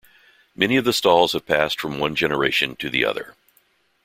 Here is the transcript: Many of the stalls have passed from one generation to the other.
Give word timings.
Many 0.55 0.77
of 0.77 0.83
the 0.85 0.93
stalls 0.93 1.33
have 1.33 1.45
passed 1.45 1.79
from 1.79 1.99
one 1.99 2.15
generation 2.15 2.75
to 2.77 2.89
the 2.89 3.05
other. 3.05 3.35